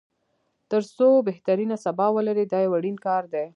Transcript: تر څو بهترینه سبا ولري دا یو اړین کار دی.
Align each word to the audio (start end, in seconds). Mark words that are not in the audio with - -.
تر 0.71 0.81
څو 0.97 1.07
بهترینه 1.27 1.75
سبا 1.85 2.07
ولري 2.15 2.45
دا 2.51 2.59
یو 2.65 2.73
اړین 2.77 2.97
کار 3.07 3.23
دی. 3.33 3.45